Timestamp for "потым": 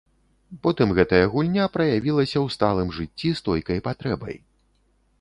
0.63-0.93